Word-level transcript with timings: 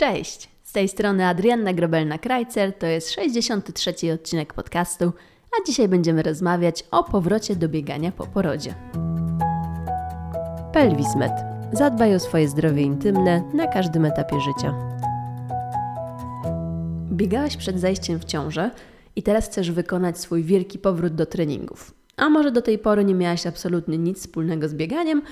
Cześć! 0.00 0.48
Z 0.62 0.72
tej 0.72 0.88
strony 0.88 1.26
Adrianna 1.26 1.74
Grobelna-Krajcer, 1.74 2.72
to 2.78 2.86
jest 2.86 3.10
63. 3.10 3.94
odcinek 4.14 4.54
podcastu, 4.54 5.12
a 5.52 5.66
dzisiaj 5.66 5.88
będziemy 5.88 6.22
rozmawiać 6.22 6.84
o 6.90 7.04
powrocie 7.04 7.56
do 7.56 7.68
biegania 7.68 8.12
po 8.12 8.26
porodzie. 8.26 8.74
Pelwismed. 10.72 11.32
Zadbaj 11.72 12.14
o 12.14 12.20
swoje 12.20 12.48
zdrowie 12.48 12.82
intymne 12.82 13.42
na 13.54 13.66
każdym 13.66 14.04
etapie 14.04 14.40
życia. 14.40 14.74
Biegałaś 17.12 17.56
przed 17.56 17.80
zajściem 17.80 18.18
w 18.18 18.24
ciążę 18.24 18.70
i 19.16 19.22
teraz 19.22 19.46
chcesz 19.46 19.70
wykonać 19.70 20.18
swój 20.18 20.44
wielki 20.44 20.78
powrót 20.78 21.14
do 21.14 21.26
treningów. 21.26 21.99
A 22.20 22.28
może 22.28 22.50
do 22.52 22.62
tej 22.62 22.78
pory 22.78 23.04
nie 23.04 23.14
miałaś 23.14 23.46
absolutnie 23.46 23.98
nic 23.98 24.18
wspólnego 24.18 24.68
z 24.68 24.74
bieganiem, 24.74 25.22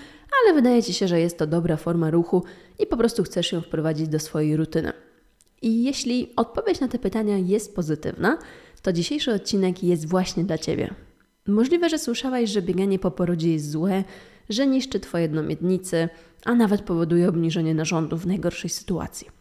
ale 0.43 0.55
wydaje 0.55 0.83
Ci 0.83 0.95
się, 0.95 1.09
że 1.09 1.21
jest 1.21 1.39
to 1.39 1.47
dobra 1.47 1.77
forma 1.77 2.11
ruchu 2.11 2.45
i 2.79 2.87
po 2.87 2.97
prostu 2.97 3.23
chcesz 3.23 3.53
ją 3.53 3.61
wprowadzić 3.61 4.09
do 4.09 4.19
swojej 4.19 4.57
rutyny. 4.57 4.93
I 5.63 5.85
jeśli 5.85 6.33
odpowiedź 6.37 6.81
na 6.81 6.89
te 6.89 6.99
pytania 6.99 7.39
jest 7.39 7.75
pozytywna, 7.75 8.39
to 8.83 8.93
dzisiejszy 8.93 9.33
odcinek 9.33 9.83
jest 9.83 10.09
właśnie 10.09 10.45
dla 10.45 10.59
Ciebie. 10.59 10.95
Możliwe, 11.47 11.89
że 11.89 11.99
słyszałaś, 11.99 12.51
że 12.51 12.63
bieganie 12.63 12.99
po 12.99 13.11
porodzie 13.11 13.53
jest 13.53 13.71
złe, 13.71 14.05
że 14.49 14.67
niszczy 14.67 15.01
Twoje 15.01 15.23
jednomiednicy, 15.23 16.09
a 16.45 16.55
nawet 16.55 16.83
powoduje 16.83 17.29
obniżenie 17.29 17.75
narządów 17.75 18.23
w 18.23 18.27
najgorszej 18.27 18.71
sytuacji. 18.71 19.38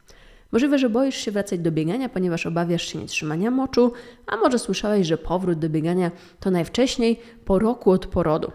Możliwe, 0.52 0.80
że 0.80 0.90
boisz 0.90 1.16
się 1.16 1.32
wracać 1.32 1.60
do 1.60 1.72
biegania, 1.72 2.10
ponieważ 2.10 2.46
obawiasz 2.46 2.88
się 2.88 3.00
nietrzymania 3.00 3.52
moczu, 3.52 3.92
a 4.28 4.38
może 4.38 4.60
słyszałeś, 4.60 5.08
że 5.08 5.18
powrót 5.18 5.60
do 5.60 5.70
biegania 5.70 6.12
to 6.40 6.52
najwcześniej 6.52 7.20
po 7.46 7.60
roku 7.60 7.92
od 7.92 8.06
porodu. 8.06 8.52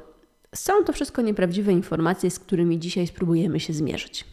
Są 0.54 0.84
to 0.84 0.92
wszystko 0.92 1.22
nieprawdziwe 1.22 1.72
informacje, 1.72 2.30
z 2.30 2.38
którymi 2.38 2.78
dzisiaj 2.78 3.06
spróbujemy 3.06 3.60
się 3.60 3.72
zmierzyć. 3.72 4.24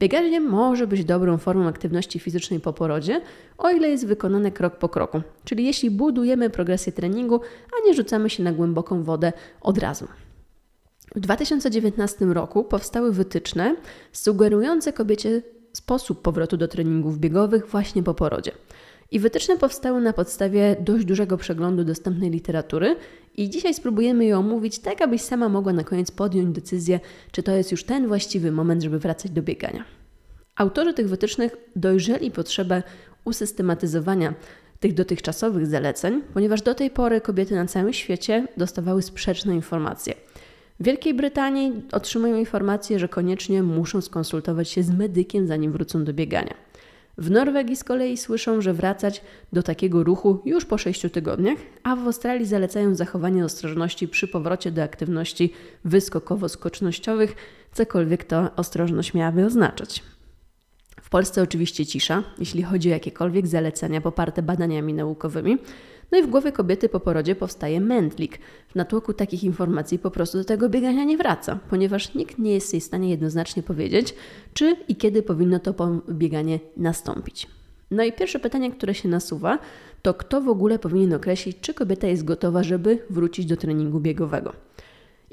Bieganie 0.00 0.40
może 0.40 0.86
być 0.86 1.04
dobrą 1.04 1.38
formą 1.38 1.68
aktywności 1.68 2.18
fizycznej 2.18 2.60
po 2.60 2.72
porodzie, 2.72 3.20
o 3.58 3.70
ile 3.70 3.88
jest 3.88 4.06
wykonane 4.06 4.50
krok 4.50 4.76
po 4.76 4.88
kroku, 4.88 5.22
czyli 5.44 5.64
jeśli 5.64 5.90
budujemy 5.90 6.50
progresję 6.50 6.92
treningu, 6.92 7.40
a 7.72 7.86
nie 7.86 7.94
rzucamy 7.94 8.30
się 8.30 8.42
na 8.42 8.52
głęboką 8.52 9.02
wodę 9.02 9.32
od 9.60 9.78
razu. 9.78 10.08
W 11.14 11.20
2019 11.20 12.24
roku 12.24 12.64
powstały 12.64 13.12
wytyczne 13.12 13.76
sugerujące 14.12 14.92
kobiecie 14.92 15.42
sposób 15.76 16.22
powrotu 16.22 16.56
do 16.56 16.68
treningów 16.68 17.18
biegowych 17.18 17.66
właśnie 17.66 18.02
po 18.02 18.14
porodzie. 18.14 18.52
I 19.10 19.20
wytyczne 19.20 19.56
powstały 19.56 20.00
na 20.00 20.12
podstawie 20.12 20.76
dość 20.80 21.04
dużego 21.04 21.36
przeglądu 21.36 21.84
dostępnej 21.84 22.30
literatury 22.30 22.96
i 23.36 23.50
dzisiaj 23.50 23.74
spróbujemy 23.74 24.24
je 24.24 24.38
omówić 24.38 24.78
tak, 24.78 25.02
abyś 25.02 25.22
sama 25.22 25.48
mogła 25.48 25.72
na 25.72 25.84
koniec 25.84 26.10
podjąć 26.10 26.54
decyzję, 26.54 27.00
czy 27.32 27.42
to 27.42 27.52
jest 27.52 27.72
już 27.72 27.84
ten 27.84 28.08
właściwy 28.08 28.52
moment, 28.52 28.82
żeby 28.82 28.98
wracać 28.98 29.30
do 29.30 29.42
biegania. 29.42 29.84
Autorzy 30.56 30.94
tych 30.94 31.08
wytycznych 31.08 31.56
dojrzeli 31.76 32.30
potrzebę 32.30 32.82
usystematyzowania 33.24 34.34
tych 34.80 34.94
dotychczasowych 34.94 35.66
zaleceń, 35.66 36.22
ponieważ 36.34 36.62
do 36.62 36.74
tej 36.74 36.90
pory 36.90 37.20
kobiety 37.20 37.54
na 37.54 37.66
całym 37.66 37.92
świecie 37.92 38.46
dostawały 38.56 39.02
sprzeczne 39.02 39.54
informacje. 39.54 40.14
W 40.80 40.84
Wielkiej 40.84 41.14
Brytanii 41.14 41.82
otrzymują 41.92 42.36
informację, 42.36 42.98
że 42.98 43.08
koniecznie 43.08 43.62
muszą 43.62 44.00
skonsultować 44.00 44.68
się 44.68 44.82
z 44.82 44.90
medykiem, 44.90 45.46
zanim 45.46 45.72
wrócą 45.72 46.04
do 46.04 46.12
biegania. 46.12 46.54
W 47.18 47.30
Norwegii 47.30 47.76
z 47.76 47.84
kolei 47.84 48.16
słyszą, 48.16 48.60
że 48.60 48.72
wracać 48.72 49.22
do 49.52 49.62
takiego 49.62 50.04
ruchu 50.04 50.42
już 50.44 50.64
po 50.64 50.78
6 50.78 51.02
tygodniach, 51.12 51.58
a 51.82 51.96
w 51.96 52.06
Australii 52.06 52.46
zalecają 52.46 52.94
zachowanie 52.94 53.44
ostrożności 53.44 54.08
przy 54.08 54.28
powrocie 54.28 54.70
do 54.70 54.82
aktywności 54.82 55.52
wyskokowo-skocznościowych, 55.84 57.34
cokolwiek 57.72 58.24
to 58.24 58.50
ostrożność 58.56 59.14
miałaby 59.14 59.44
oznaczać. 59.44 60.02
W 61.02 61.10
Polsce 61.10 61.42
oczywiście 61.42 61.86
cisza, 61.86 62.22
jeśli 62.38 62.62
chodzi 62.62 62.88
o 62.88 62.92
jakiekolwiek 62.92 63.46
zalecenia 63.46 64.00
poparte 64.00 64.42
badaniami 64.42 64.94
naukowymi. 64.94 65.58
No 66.14 66.20
i 66.20 66.22
w 66.22 66.30
głowie 66.30 66.52
kobiety 66.52 66.88
po 66.88 67.00
porodzie 67.00 67.34
powstaje 67.34 67.80
mętlik. 67.80 68.38
W 68.68 68.74
natłoku 68.74 69.12
takich 69.12 69.44
informacji 69.44 69.98
po 69.98 70.10
prostu 70.10 70.38
do 70.38 70.44
tego 70.44 70.68
biegania 70.68 71.04
nie 71.04 71.16
wraca, 71.16 71.58
ponieważ 71.70 72.14
nikt 72.14 72.38
nie 72.38 72.52
jest 72.52 72.72
jej 72.72 72.80
w 72.80 72.84
stanie 72.84 73.10
jednoznacznie 73.10 73.62
powiedzieć, 73.62 74.14
czy 74.52 74.76
i 74.88 74.96
kiedy 74.96 75.22
powinno 75.22 75.58
to 75.58 75.74
bieganie 76.10 76.60
nastąpić. 76.76 77.46
No 77.90 78.04
i 78.04 78.12
pierwsze 78.12 78.38
pytanie, 78.38 78.70
które 78.70 78.94
się 78.94 79.08
nasuwa, 79.08 79.58
to 80.02 80.14
kto 80.14 80.40
w 80.40 80.48
ogóle 80.48 80.78
powinien 80.78 81.14
określić, 81.14 81.56
czy 81.60 81.74
kobieta 81.74 82.06
jest 82.06 82.24
gotowa, 82.24 82.62
żeby 82.62 82.98
wrócić 83.10 83.46
do 83.46 83.56
treningu 83.56 84.00
biegowego. 84.00 84.52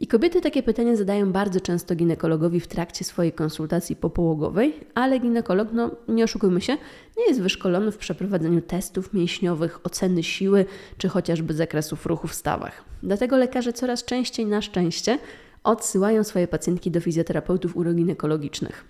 I 0.02 0.08
kobiety 0.08 0.42
takie 0.42 0.64
pytania 0.64 0.96
zadają 0.96 1.32
bardzo 1.32 1.60
często 1.60 1.96
ginekologowi 1.96 2.60
w 2.60 2.68
trakcie 2.68 3.06
swojej 3.06 3.32
konsultacji 3.34 3.96
popołogowej, 3.96 4.74
ale 4.94 5.20
ginekolog, 5.20 5.68
no 5.74 5.92
nie 6.08 6.24
oszukujmy 6.24 6.62
się, 6.62 6.78
nie 7.18 7.28
jest 7.28 7.42
wyszkolony 7.42 7.92
w 7.92 7.98
przeprowadzaniu 7.98 8.62
testów 8.62 9.14
mięśniowych, 9.14 9.80
oceny 9.84 10.24
siły 10.24 10.66
czy 10.98 11.10
chociażby 11.10 11.54
zakresów 11.54 12.06
ruchu 12.06 12.28
w 12.28 12.34
stawach. 12.34 12.84
Dlatego 13.04 13.38
lekarze 13.38 13.74
coraz 13.74 14.04
częściej, 14.04 14.46
na 14.46 14.62
szczęście, 14.62 15.20
odsyłają 15.64 16.24
swoje 16.24 16.48
pacjentki 16.48 16.92
do 16.92 17.02
fizjoterapeutów 17.02 17.78
uroginekologicznych. 17.78 18.86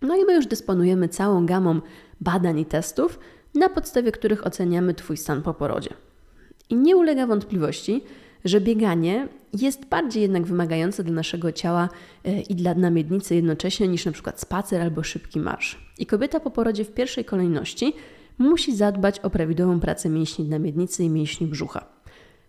No 0.00 0.16
i 0.16 0.24
my 0.24 0.34
już 0.34 0.46
dysponujemy 0.46 1.08
całą 1.08 1.46
gamą 1.46 1.80
badań 2.20 2.58
i 2.58 2.66
testów, 2.66 3.18
na 3.54 3.68
podstawie 3.68 4.12
których 4.12 4.46
oceniamy 4.46 4.94
Twój 4.94 5.16
stan 5.16 5.42
po 5.42 5.54
porodzie. 5.54 5.90
I 6.70 6.76
nie 6.76 6.96
ulega 6.96 7.26
wątpliwości, 7.26 8.04
że 8.44 8.60
bieganie 8.60 9.28
jest 9.52 9.86
bardziej 9.86 10.22
jednak 10.22 10.46
wymagające 10.46 11.04
dla 11.04 11.12
naszego 11.12 11.52
ciała 11.52 11.88
e, 12.24 12.40
i 12.40 12.54
dla 12.54 12.74
namiednicy 12.74 13.34
jednocześnie 13.34 13.88
niż 13.88 14.06
na 14.06 14.12
przykład 14.12 14.40
spacer 14.40 14.80
albo 14.80 15.02
szybki 15.02 15.40
marsz. 15.40 15.92
I 15.98 16.06
kobieta 16.06 16.40
po 16.40 16.50
porodzie 16.50 16.84
w 16.84 16.94
pierwszej 16.94 17.24
kolejności 17.24 17.92
musi 18.38 18.76
zadbać 18.76 19.20
o 19.20 19.30
prawidłową 19.30 19.80
pracę 19.80 20.08
mięśni 20.08 20.48
namiednicy 20.48 21.04
i 21.04 21.10
mięśni 21.10 21.46
brzucha. 21.46 21.84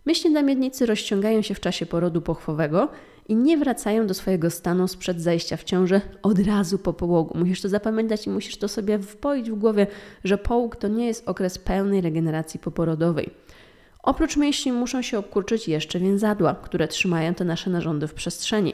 Mięśnie 0.05 0.31
namiednicy 0.31 0.85
rozciągają 0.85 1.41
się 1.41 1.55
w 1.55 1.59
czasie 1.59 1.85
porodu 1.85 2.21
pochwowego 2.21 2.89
i 3.27 3.35
nie 3.35 3.57
wracają 3.57 4.07
do 4.07 4.13
swojego 4.13 4.49
stanu 4.49 4.87
sprzed 4.87 5.21
zajścia 5.21 5.57
w 5.57 5.63
ciążę 5.63 6.01
od 6.21 6.39
razu 6.39 6.77
po 6.77 6.93
połogu. 6.93 7.37
Musisz 7.37 7.61
to 7.61 7.69
zapamiętać 7.69 8.27
i 8.27 8.29
musisz 8.29 8.57
to 8.57 8.67
sobie 8.67 8.99
wpoić 8.99 9.51
w 9.51 9.55
głowie, 9.55 9.87
że 10.23 10.37
połóg 10.37 10.75
to 10.75 10.87
nie 10.87 11.07
jest 11.07 11.29
okres 11.29 11.57
pełnej 11.57 12.01
regeneracji 12.01 12.59
poporodowej. 12.59 13.29
Oprócz 14.03 14.37
mięśni 14.37 14.71
muszą 14.71 15.01
się 15.01 15.17
obkurczyć 15.17 15.67
jeszcze 15.67 15.99
więzadła, 15.99 16.55
które 16.55 16.87
trzymają 16.87 17.33
te 17.33 17.45
nasze 17.45 17.69
narządy 17.69 18.07
w 18.07 18.13
przestrzeni. 18.13 18.73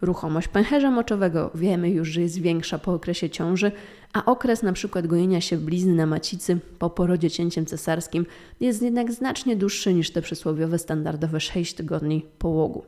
Ruchomość 0.00 0.48
pęcherza 0.48 0.90
moczowego 0.90 1.50
wiemy 1.54 1.90
już, 1.90 2.08
że 2.08 2.20
jest 2.20 2.40
większa 2.40 2.78
po 2.78 2.94
okresie 2.94 3.30
ciąży, 3.30 3.72
a 4.12 4.24
okres 4.24 4.62
przykład 4.72 5.06
gojenia 5.06 5.40
się 5.40 5.56
blizny 5.56 5.94
na 5.94 6.06
macicy 6.06 6.58
po 6.78 6.90
porodzie 6.90 7.30
cięciem 7.30 7.66
cesarskim 7.66 8.26
jest 8.60 8.82
jednak 8.82 9.12
znacznie 9.12 9.56
dłuższy 9.56 9.94
niż 9.94 10.10
te 10.10 10.22
przysłowiowe 10.22 10.78
standardowe 10.78 11.40
6 11.40 11.74
tygodni 11.74 12.26
połogu. 12.38 12.84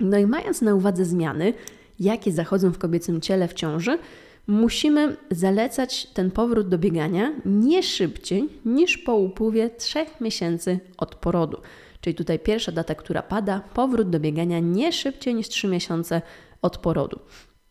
No 0.00 0.18
i 0.18 0.26
mając 0.26 0.62
na 0.62 0.74
uwadze 0.74 1.04
zmiany, 1.04 1.54
jakie 2.00 2.32
zachodzą 2.32 2.70
w 2.70 2.78
kobiecym 2.78 3.20
ciele 3.20 3.48
w 3.48 3.54
ciąży, 3.54 3.98
musimy 4.50 5.16
zalecać 5.30 6.06
ten 6.06 6.30
powrót 6.30 6.68
do 6.68 6.78
biegania 6.78 7.32
nie 7.44 7.82
szybciej 7.82 8.48
niż 8.64 8.98
po 8.98 9.14
upływie 9.14 9.70
3 9.70 10.06
miesięcy 10.20 10.80
od 10.96 11.14
porodu. 11.14 11.60
Czyli 12.00 12.14
tutaj 12.14 12.38
pierwsza 12.38 12.72
data, 12.72 12.94
która 12.94 13.22
pada, 13.22 13.60
powrót 13.74 14.10
do 14.10 14.20
biegania 14.20 14.58
nie 14.58 14.92
szybciej 14.92 15.34
niż 15.34 15.48
3 15.48 15.68
miesiące 15.68 16.22
od 16.62 16.78
porodu. 16.78 17.20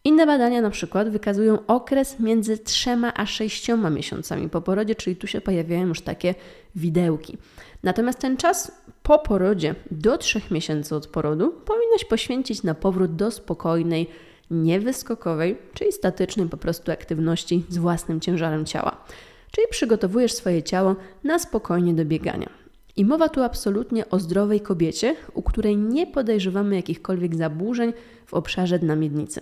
Inne 0.03 0.25
badania 0.25 0.61
na 0.61 0.69
przykład 0.69 1.09
wykazują 1.09 1.65
okres 1.67 2.19
między 2.19 2.57
3 2.57 2.89
a 3.15 3.25
6 3.25 3.67
miesiącami 3.91 4.49
po 4.49 4.61
porodzie, 4.61 4.95
czyli 4.95 5.15
tu 5.15 5.27
się 5.27 5.41
pojawiają 5.41 5.87
już 5.87 6.01
takie 6.01 6.35
widełki. 6.75 7.37
Natomiast 7.83 8.19
ten 8.19 8.37
czas 8.37 8.71
po 9.03 9.19
porodzie 9.19 9.75
do 9.91 10.17
3 10.17 10.41
miesięcy 10.51 10.95
od 10.95 11.07
porodu 11.07 11.51
powinnaś 11.65 12.05
poświęcić 12.05 12.63
na 12.63 12.73
powrót 12.73 13.15
do 13.15 13.31
spokojnej, 13.31 14.09
niewyskokowej, 14.51 15.57
czyli 15.73 15.91
statycznej 15.91 16.49
po 16.49 16.57
prostu 16.57 16.91
aktywności 16.91 17.63
z 17.69 17.77
własnym 17.77 18.19
ciężarem 18.19 18.65
ciała. 18.65 19.05
Czyli 19.51 19.67
przygotowujesz 19.69 20.33
swoje 20.33 20.63
ciało 20.63 20.95
na 21.23 21.39
spokojnie 21.39 21.93
do 21.93 22.05
biegania. 22.05 22.49
I 22.95 23.05
mowa 23.05 23.29
tu 23.29 23.43
absolutnie 23.43 24.09
o 24.09 24.19
zdrowej 24.19 24.61
kobiecie, 24.61 25.15
u 25.33 25.41
której 25.41 25.77
nie 25.77 26.07
podejrzewamy 26.07 26.75
jakichkolwiek 26.75 27.35
zaburzeń 27.35 27.93
w 28.25 28.33
obszarze 28.33 28.79
dna 28.79 28.95
miednicy. 28.95 29.41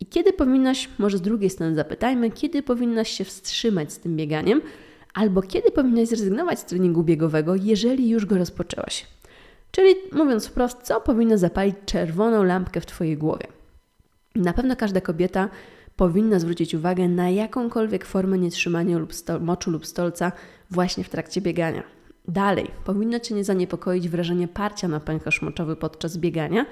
I 0.00 0.06
kiedy 0.06 0.32
powinnaś, 0.32 0.88
może 0.98 1.18
z 1.18 1.22
drugiej 1.22 1.50
strony 1.50 1.74
zapytajmy, 1.74 2.30
kiedy 2.30 2.62
powinnaś 2.62 3.10
się 3.10 3.24
wstrzymać 3.24 3.92
z 3.92 3.98
tym 3.98 4.16
bieganiem, 4.16 4.60
albo 5.14 5.42
kiedy 5.42 5.70
powinnaś 5.70 6.08
zrezygnować 6.08 6.58
z 6.58 6.64
treningu 6.64 7.02
biegowego, 7.02 7.54
jeżeli 7.54 8.08
już 8.08 8.26
go 8.26 8.38
rozpoczęłaś. 8.38 9.06
Czyli 9.70 9.94
mówiąc 10.12 10.46
wprost, 10.46 10.78
co 10.82 11.00
powinno 11.00 11.38
zapalić 11.38 11.76
czerwoną 11.86 12.42
lampkę 12.42 12.80
w 12.80 12.86
Twojej 12.86 13.16
głowie. 13.16 13.46
Na 14.36 14.52
pewno 14.52 14.76
każda 14.76 15.00
kobieta 15.00 15.48
powinna 15.96 16.38
zwrócić 16.38 16.74
uwagę 16.74 17.08
na 17.08 17.30
jakąkolwiek 17.30 18.04
formę 18.04 18.38
nietrzymania 18.38 18.98
lub 18.98 19.12
moczu 19.40 19.70
lub 19.70 19.86
stolca 19.86 20.32
właśnie 20.70 21.04
w 21.04 21.08
trakcie 21.08 21.40
biegania. 21.40 21.82
Dalej, 22.28 22.70
powinno 22.84 23.20
Cię 23.20 23.34
nie 23.34 23.44
zaniepokoić 23.44 24.08
wrażenie 24.08 24.48
parcia 24.48 24.88
na 24.88 25.00
pęcherz 25.00 25.42
moczowy 25.42 25.76
podczas 25.76 26.16
biegania, 26.16 26.66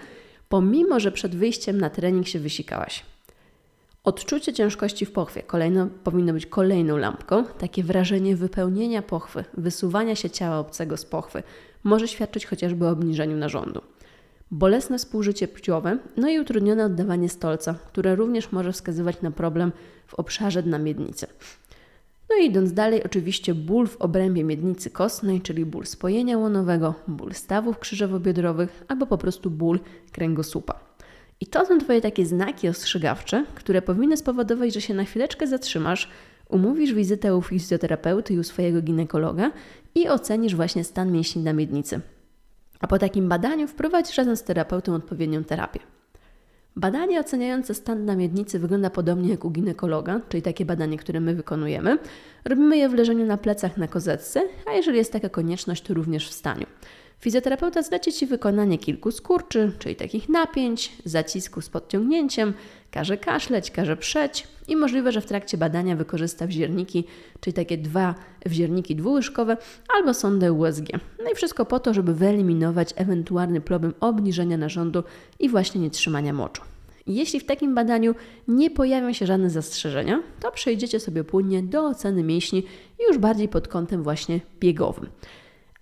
pomimo 0.49 1.01
że 1.01 1.13
przed 1.13 1.37
wyjściem 1.37 1.79
na 1.79 1.91
trening 1.91 2.27
się 2.27 2.39
wysikałaś. 2.39 3.05
Odczucie 4.05 4.53
ciężkości 4.53 5.07
w 5.07 5.13
pochwie 5.13 5.43
kolejno, 5.43 5.89
powinno 6.05 6.33
być 6.33 6.47
kolejną 6.47 6.97
lampką. 6.97 7.45
Takie 7.45 7.83
wrażenie 7.85 8.37
wypełnienia 8.37 9.03
pochwy, 9.03 9.45
wysuwania 9.55 10.17
się 10.17 10.31
ciała 10.31 10.59
obcego 10.59 10.97
z 10.97 11.05
pochwy 11.05 11.43
może 11.85 12.09
świadczyć 12.09 12.47
chociażby 12.47 12.87
o 12.87 12.91
obniżeniu 12.91 13.37
narządu. 13.37 13.81
Bolesne 14.55 14.99
współżycie 14.99 15.49
płciowe, 15.49 15.99
no 16.17 16.29
i 16.29 16.39
utrudnione 16.39 16.85
oddawanie 16.85 17.29
stolca, 17.29 17.75
które 17.87 18.15
również 18.15 18.53
może 18.53 18.73
wskazywać 18.73 19.23
na 19.23 19.31
problem 19.31 19.73
w 20.07 20.15
obszarze 20.15 20.63
dna 20.63 20.79
miednicy. 20.79 21.27
No 22.31 22.37
i 22.37 22.47
idąc 22.47 22.73
dalej, 22.73 23.05
oczywiście 23.05 23.55
ból 23.55 23.87
w 23.87 23.97
obrębie 23.97 24.45
miednicy 24.45 24.91
kostnej, 24.91 25.41
czyli 25.41 25.67
ból 25.67 25.87
spojenia 25.87 26.39
łonowego, 26.39 26.95
ból 27.09 27.33
stawów 27.33 27.79
krzyżowo-biodrowych 27.79 28.69
albo 28.89 29.07
po 29.07 29.19
prostu 29.19 29.51
ból 29.51 29.81
kręgosłupa. 30.13 30.81
I 31.41 31.47
to 31.47 31.67
są 31.67 31.79
Twoje 31.79 32.01
takie 32.01 32.27
znaki 32.27 32.69
ostrzegawcze, 32.69 33.45
które 33.55 33.83
powinny 33.83 34.17
spowodować, 34.17 34.75
że 34.75 34.81
się 34.81 34.95
na 34.95 35.05
chwileczkę 35.05 35.47
zatrzymasz, 35.47 36.11
umówisz 36.49 36.95
wizytę 36.95 37.37
u 37.37 37.43
fizjoterapeuty 37.43 38.35
i 38.35 38.39
u 38.39 38.43
swojego 38.43 38.83
ginekologa 38.83 39.51
i 39.95 40.09
ocenisz 40.09 40.55
właśnie 40.55 40.85
stan 40.85 41.13
mięśni 41.13 41.43
na 41.43 41.53
miednicy. 41.53 42.01
A 42.81 42.87
po 42.87 42.99
takim 42.99 43.29
badaniu 43.29 43.69
wprowadzisz 43.69 44.17
razem 44.17 44.37
z 44.37 44.43
terapeutą 44.43 44.95
odpowiednią 44.95 45.45
terapię. 45.45 45.81
Badanie 46.77 47.21
oceniające 47.21 47.75
stan 47.75 48.05
na 48.05 48.17
miednicy 48.17 48.59
wygląda 48.59 48.91
podobnie 48.91 49.31
jak 49.31 49.45
u 49.45 49.51
ginekologa, 49.51 50.21
czyli 50.29 50.43
takie 50.43 50.65
badanie, 50.65 50.99
które 50.99 51.21
my 51.21 51.35
wykonujemy. 51.35 51.99
Robimy 52.45 52.77
je 52.77 52.89
w 52.89 52.95
leżeniu 52.95 53.27
na 53.27 53.37
plecach 53.37 53.77
na 53.77 53.89
kozetce, 53.89 54.43
a 54.67 54.73
jeżeli 54.73 54.99
jest 54.99 55.13
taka 55.13 55.29
konieczność, 55.29 55.83
to 55.83 55.95
również 55.95 56.29
w 56.29 56.33
staniu. 56.33 56.67
Fizjoterapeuta 57.21 57.83
zleci 57.83 58.13
Ci 58.13 58.27
wykonanie 58.27 58.79
kilku 58.79 59.11
skurczy, 59.11 59.73
czyli 59.79 59.97
takich 59.97 60.29
napięć, 60.29 60.93
zacisku 61.05 61.61
z 61.61 61.69
podciągnięciem, 61.69 62.55
każe 62.91 63.17
kaszleć, 63.17 63.71
każe 63.71 63.97
przeć 63.97 64.49
i 64.69 64.77
możliwe, 64.77 65.13
że 65.13 65.21
w 65.21 65.27
trakcie 65.27 65.59
badania 65.59 65.97
wykorzysta 65.97 66.47
wzierniki, 66.47 67.05
czyli 67.41 67.55
takie 67.55 67.79
dwa 67.79 68.15
wzierniki 68.47 68.97
dwułyżkowe 68.97 69.57
albo 69.97 70.15
sondę 70.15 70.53
USG. 70.53 70.87
No 71.25 71.31
i 71.33 71.35
wszystko 71.35 71.65
po 71.65 71.81
to, 71.81 71.95
żeby 71.95 72.15
wyeliminować 72.15 72.95
ewentualny 72.97 73.61
problem 73.61 73.95
obniżenia 74.01 74.57
narządu 74.57 75.05
i 75.39 75.49
właśnie 75.49 75.81
nietrzymania 75.81 76.33
moczu. 76.33 76.63
Jeśli 77.07 77.41
w 77.41 77.47
takim 77.47 77.75
badaniu 77.75 78.15
nie 78.49 78.71
pojawią 78.71 79.13
się 79.13 79.27
żadne 79.27 79.51
zastrzeżenia, 79.51 80.23
to 80.41 80.53
przejdziecie 80.53 81.01
sobie 81.01 81.25
płynnie 81.25 81.63
do 81.63 81.87
oceny 81.87 82.23
mięśni 82.23 82.63
już 83.09 83.19
bardziej 83.19 83.49
pod 83.49 83.69
kątem 83.69 84.03
właśnie 84.03 84.41
biegowym. 84.61 85.07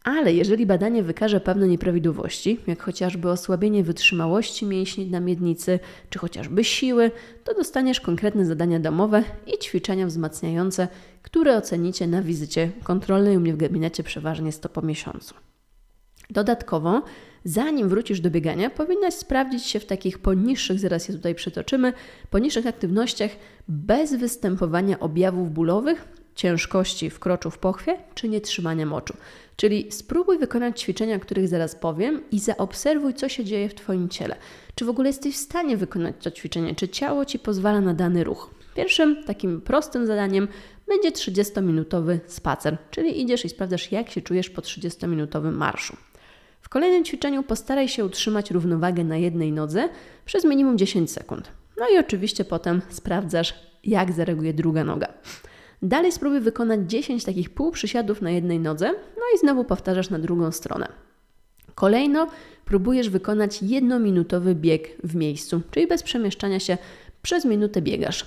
Ale 0.04 0.34
jeżeli 0.34 0.66
badanie 0.66 1.02
wykaże 1.02 1.40
pewne 1.40 1.68
nieprawidłowości, 1.68 2.58
jak 2.66 2.82
chociażby 2.82 3.30
osłabienie 3.30 3.84
wytrzymałości 3.84 4.66
mięśni 4.66 5.10
na 5.10 5.20
miednicy, 5.20 5.78
czy 6.10 6.18
chociażby 6.18 6.64
siły, 6.64 7.10
to 7.44 7.54
dostaniesz 7.54 8.00
konkretne 8.00 8.46
zadania 8.46 8.80
domowe 8.80 9.24
i 9.46 9.58
ćwiczenia 9.58 10.06
wzmacniające, 10.06 10.88
które 11.22 11.56
ocenicie 11.56 12.06
na 12.06 12.22
wizycie 12.22 12.70
kontrolnej 12.84 13.36
u 13.36 13.40
mnie 13.40 13.54
w 13.54 13.56
gabinecie 13.56 14.02
przeważnie 14.02 14.52
100 14.52 14.68
po 14.68 14.82
miesiącu. 14.82 15.34
Dodatkowo, 16.30 17.02
zanim 17.44 17.88
wrócisz 17.88 18.20
do 18.20 18.30
biegania, 18.30 18.70
powinnaś 18.70 19.14
sprawdzić 19.14 19.66
się 19.66 19.80
w 19.80 19.86
takich 19.86 20.18
poniższych, 20.18 20.78
zaraz 20.78 21.08
je 21.08 21.14
tutaj 21.14 21.34
przytoczymy, 21.34 21.92
poniższych 22.30 22.66
aktywnościach 22.66 23.30
bez 23.68 24.14
występowania 24.14 25.00
objawów 25.00 25.52
bólowych, 25.52 26.21
ciężkości 26.34 27.10
w 27.10 27.18
kroczu 27.18 27.50
w 27.50 27.58
pochwie 27.58 27.98
czy 28.14 28.28
nietrzymania 28.28 28.86
moczu. 28.86 29.14
Czyli 29.56 29.92
spróbuj 29.92 30.38
wykonać 30.38 30.80
ćwiczenia, 30.80 31.16
o 31.16 31.20
których 31.20 31.48
zaraz 31.48 31.74
powiem 31.74 32.22
i 32.30 32.38
zaobserwuj, 32.38 33.14
co 33.14 33.28
się 33.28 33.44
dzieje 33.44 33.68
w 33.68 33.74
Twoim 33.74 34.08
ciele. 34.08 34.36
Czy 34.74 34.84
w 34.84 34.88
ogóle 34.88 35.08
jesteś 35.08 35.34
w 35.34 35.40
stanie 35.40 35.76
wykonać 35.76 36.14
to 36.22 36.30
ćwiczenie? 36.30 36.74
Czy 36.74 36.88
ciało 36.88 37.24
Ci 37.24 37.38
pozwala 37.38 37.80
na 37.80 37.94
dany 37.94 38.24
ruch? 38.24 38.50
Pierwszym 38.74 39.24
takim 39.24 39.60
prostym 39.60 40.06
zadaniem 40.06 40.48
będzie 40.88 41.10
30-minutowy 41.10 42.18
spacer, 42.26 42.76
czyli 42.90 43.22
idziesz 43.22 43.44
i 43.44 43.48
sprawdzasz, 43.48 43.92
jak 43.92 44.10
się 44.10 44.20
czujesz 44.20 44.50
po 44.50 44.62
30-minutowym 44.62 45.52
marszu. 45.52 45.96
W 46.60 46.68
kolejnym 46.68 47.04
ćwiczeniu 47.04 47.42
postaraj 47.42 47.88
się 47.88 48.04
utrzymać 48.04 48.50
równowagę 48.50 49.04
na 49.04 49.16
jednej 49.16 49.52
nodze 49.52 49.88
przez 50.24 50.44
minimum 50.44 50.78
10 50.78 51.10
sekund. 51.10 51.50
No 51.78 51.88
i 51.88 51.98
oczywiście 51.98 52.44
potem 52.44 52.82
sprawdzasz, 52.88 53.54
jak 53.84 54.12
zareaguje 54.12 54.54
druga 54.54 54.84
noga. 54.84 55.08
Dalej 55.82 56.12
spróbuj 56.12 56.40
wykonać 56.40 56.80
10 56.86 57.24
takich 57.24 57.50
półprzysiadów 57.50 58.22
na 58.22 58.30
jednej 58.30 58.60
nodze, 58.60 58.92
no 58.92 59.22
i 59.34 59.38
znowu 59.38 59.64
powtarzasz 59.64 60.10
na 60.10 60.18
drugą 60.18 60.52
stronę. 60.52 60.88
Kolejno 61.74 62.26
próbujesz 62.64 63.10
wykonać 63.10 63.62
jednominutowy 63.62 64.54
bieg 64.54 64.88
w 65.04 65.14
miejscu, 65.14 65.60
czyli 65.70 65.86
bez 65.86 66.02
przemieszczania 66.02 66.60
się 66.60 66.78
przez 67.22 67.44
minutę 67.44 67.82
biegasz. 67.82 68.26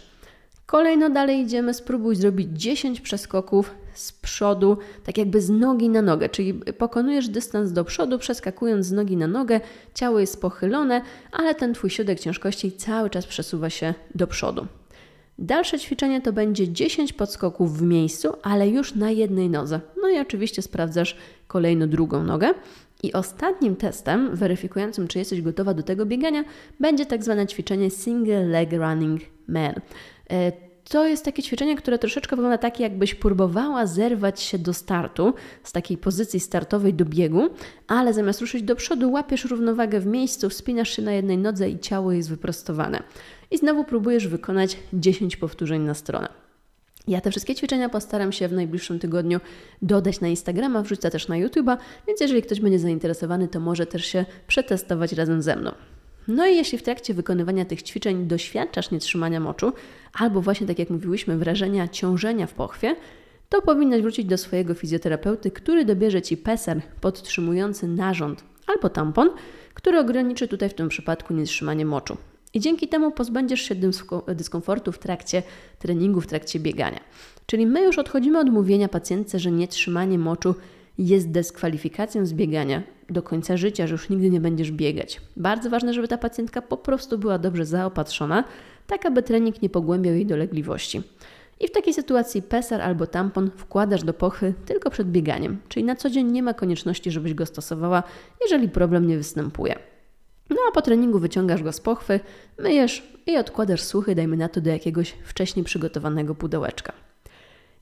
Kolejno 0.66 1.10
dalej 1.10 1.40
idziemy, 1.40 1.74
spróbuj 1.74 2.16
zrobić 2.16 2.48
10 2.54 3.02
przeskoków 3.02 3.76
z 3.94 4.12
przodu, 4.12 4.78
tak 5.04 5.18
jakby 5.18 5.42
z 5.42 5.50
nogi 5.50 5.90
na 5.90 6.02
nogę, 6.02 6.30
czyli 6.30 6.54
pokonujesz 6.54 7.30
dystans 7.30 7.72
do 7.72 7.84
przodu, 7.84 8.20
przeskakując 8.20 8.86
z 8.86 8.92
nogi 8.92 9.18
na 9.18 9.28
nogę, 9.28 9.60
ciało 9.94 10.20
jest 10.20 10.42
pochylone, 10.42 11.02
ale 11.32 11.56
ten 11.56 11.74
Twój 11.74 11.90
środek 11.90 12.20
ciężkości 12.20 12.72
cały 12.72 13.10
czas 13.10 13.26
przesuwa 13.26 13.70
się 13.70 13.94
do 14.16 14.28
przodu. 14.28 14.68
Dalsze 15.40 15.80
ćwiczenie 15.80 16.22
to 16.22 16.34
będzie 16.34 16.70
10 16.70 17.14
podskoków 17.14 17.78
w 17.78 17.82
miejscu, 17.82 18.34
ale 18.44 18.70
już 18.70 18.96
na 18.96 19.12
jednej 19.12 19.50
nodze. 19.50 19.82
No 20.02 20.10
i 20.10 20.20
oczywiście 20.20 20.62
sprawdzasz 20.62 21.16
kolejno 21.48 21.88
drugą 21.88 22.24
nogę. 22.24 22.54
I 23.04 23.14
ostatnim 23.14 23.76
testem 23.76 24.36
weryfikującym, 24.36 25.08
czy 25.08 25.20
jesteś 25.20 25.42
gotowa 25.42 25.74
do 25.74 25.84
tego 25.84 26.06
biegania, 26.06 26.44
będzie 26.80 27.06
tak 27.06 27.24
zwane 27.24 27.48
ćwiczenie 27.48 27.92
Single 27.92 28.46
Leg 28.46 28.74
Running 28.74 29.22
Man. 29.48 29.74
E, 30.30 30.52
to 30.90 31.08
jest 31.08 31.26
takie 31.26 31.44
ćwiczenie, 31.44 31.76
które 31.76 32.00
troszeczkę 32.00 32.36
wygląda 32.36 32.58
tak, 32.58 32.80
jakbyś 32.80 33.16
próbowała 33.16 33.86
zerwać 33.86 34.42
się 34.42 34.58
do 34.58 34.74
startu, 34.74 35.34
z 35.64 35.72
takiej 35.72 35.98
pozycji 35.98 36.40
startowej 36.40 36.94
do 36.94 37.06
biegu, 37.06 37.50
ale 37.88 38.14
zamiast 38.14 38.42
ruszyć 38.42 38.64
do 38.64 38.76
przodu, 38.76 39.12
łapiesz 39.12 39.46
równowagę 39.46 40.00
w 40.00 40.06
miejscu, 40.06 40.50
wspinasz 40.50 40.90
się 40.90 41.02
na 41.02 41.12
jednej 41.12 41.38
nodze 41.38 41.70
i 41.70 41.80
ciało 41.80 42.12
jest 42.12 42.30
wyprostowane. 42.30 43.04
I 43.52 43.58
znowu 43.58 43.84
próbujesz 43.84 44.28
wykonać 44.28 44.78
10 44.94 45.38
powtórzeń 45.38 45.82
na 45.82 45.94
stronę. 45.94 46.28
Ja 47.08 47.22
te 47.22 47.32
wszystkie 47.32 47.56
ćwiczenia 47.56 47.90
postaram 47.90 48.32
się 48.32 48.48
w 48.48 48.54
najbliższym 48.54 49.00
tygodniu 49.00 49.40
dodać 49.82 50.22
na 50.22 50.28
Instagrama, 50.28 50.82
wrzucę 50.82 51.12
też 51.12 51.28
na 51.28 51.36
YouTube'a, 51.36 51.78
więc 52.08 52.22
jeżeli 52.22 52.42
ktoś 52.42 52.62
będzie 52.62 52.80
zainteresowany, 52.80 53.48
to 53.48 53.60
może 53.60 53.86
też 53.86 54.06
się 54.06 54.26
przetestować 54.48 55.14
razem 55.14 55.42
ze 55.42 55.56
mną. 55.56 55.72
No 56.28 56.48
i 56.48 56.56
jeśli 56.56 56.78
w 56.78 56.84
trakcie 56.84 57.14
wykonywania 57.14 57.66
tych 57.66 57.84
ćwiczeń 57.84 58.28
doświadczasz 58.28 58.92
nietrzymania 58.92 59.40
moczu, 59.40 59.74
albo 60.14 60.42
właśnie 60.42 60.68
tak 60.68 60.80
jak 60.80 60.90
mówiłyśmy, 60.90 61.38
wrażenia 61.38 61.88
ciążenia 61.88 62.48
w 62.48 62.54
pochwie, 62.54 62.96
to 63.50 63.62
powinnaś 63.62 64.02
wrócić 64.02 64.26
do 64.26 64.38
swojego 64.38 64.74
fizjoterapeuty, 64.74 65.52
który 65.52 65.86
dobierze 65.86 66.22
Ci 66.22 66.38
peser 66.38 66.82
podtrzymujący 67.02 67.88
narząd 67.88 68.44
albo 68.68 68.90
tampon, 68.90 69.30
który 69.74 70.00
ograniczy 70.00 70.48
tutaj 70.48 70.70
w 70.70 70.74
tym 70.74 70.90
przypadku 70.90 71.34
nietrzymanie 71.34 71.86
moczu. 71.86 72.18
I 72.56 72.60
dzięki 72.60 72.88
temu 72.88 73.12
pozbędziesz 73.12 73.62
się 73.62 73.76
dyskomfortu 74.28 74.92
w 74.92 75.00
trakcie 75.00 75.44
treningu, 75.80 76.22
w 76.22 76.28
trakcie 76.28 76.60
biegania. 76.60 77.00
Czyli 77.46 77.66
my 77.66 77.84
już 77.84 78.00
odchodzimy 78.00 78.40
od 78.40 78.50
mówienia 78.50 78.88
pacjentce, 78.88 79.40
że 79.40 79.52
nietrzymanie 79.52 80.20
moczu 80.20 80.56
jest 80.98 81.32
dyskwalifikacją 81.32 82.26
z 82.26 82.34
biegania 82.34 82.84
do 83.10 83.22
końca 83.24 83.58
życia, 83.58 83.88
że 83.88 83.92
już 83.92 84.10
nigdy 84.10 84.30
nie 84.30 84.42
będziesz 84.42 84.72
biegać. 84.72 85.22
Bardzo 85.38 85.70
ważne, 85.70 85.94
żeby 85.94 86.08
ta 86.08 86.18
pacjentka 86.18 86.62
po 86.62 86.78
prostu 86.78 87.18
była 87.18 87.40
dobrze 87.40 87.66
zaopatrzona, 87.66 88.44
tak 88.88 89.06
aby 89.06 89.24
trening 89.24 89.62
nie 89.62 89.70
pogłębiał 89.70 90.14
jej 90.14 90.26
dolegliwości. 90.26 91.02
I 91.60 91.68
w 91.68 91.72
takiej 91.72 91.94
sytuacji 91.94 92.42
pesar 92.42 92.82
albo 92.82 93.08
tampon 93.08 93.52
wkładasz 93.58 94.04
do 94.04 94.14
pochy 94.14 94.54
tylko 94.66 94.90
przed 94.90 95.12
bieganiem, 95.12 95.58
czyli 95.70 95.86
na 95.86 95.96
co 95.96 96.10
dzień 96.10 96.32
nie 96.32 96.44
ma 96.44 96.54
konieczności, 96.54 97.12
żebyś 97.12 97.34
go 97.34 97.46
stosowała, 97.46 98.04
jeżeli 98.42 98.70
problem 98.70 99.08
nie 99.08 99.18
występuje. 99.18 99.76
No 100.50 100.58
a 100.70 100.72
po 100.72 100.82
treningu 100.82 101.20
wyciągasz 101.20 101.64
go 101.64 101.74
z 101.74 101.82
pochwy, 101.82 102.20
myjesz 102.60 103.14
i 103.26 103.38
odkładasz 103.38 103.82
suchy, 103.82 104.16
dajmy 104.16 104.38
na 104.38 104.50
to 104.50 104.62
do 104.62 104.70
jakiegoś 104.70 105.12
wcześniej 105.24 105.66
przygotowanego 105.66 106.36
pudełeczka. 106.36 106.94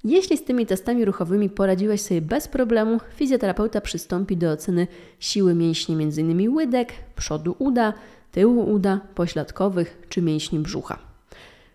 Jeśli 0.03 0.37
z 0.37 0.43
tymi 0.43 0.65
testami 0.65 1.05
ruchowymi 1.05 1.49
poradziłeś 1.49 2.01
sobie 2.01 2.21
bez 2.21 2.47
problemu, 2.47 2.99
fizjoterapeuta 3.15 3.81
przystąpi 3.81 4.37
do 4.37 4.51
oceny 4.51 4.87
siły 5.19 5.55
mięśni 5.55 5.95
m.in. 5.95 6.49
łydek, 6.55 6.93
przodu 7.15 7.55
uda, 7.59 7.93
tyłu 8.31 8.73
uda, 8.73 8.99
pośladkowych 9.15 9.97
czy 10.09 10.21
mięśni 10.21 10.59
brzucha. 10.59 10.99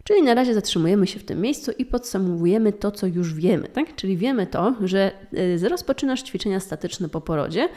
Czyli 0.05 0.23
na 0.23 0.35
razie 0.35 0.55
zatrzymujemy 0.55 1.07
się 1.07 1.19
w 1.19 1.25
tym 1.25 1.41
miejscu 1.41 1.73
i 1.79 1.85
podsumowujemy 1.85 2.73
to, 2.73 2.91
co 2.91 3.07
już 3.07 3.35
wiemy. 3.35 3.69
Tak? 3.69 3.97
Czyli 3.97 4.17
wiemy 4.17 4.47
to, 4.47 4.75
że 4.85 5.13
y, 5.65 5.69
rozpoczynasz 5.69 6.23
ćwiczenia 6.23 6.61
statyczne 6.61 7.09
po 7.09 7.21
porodzie, 7.21 7.69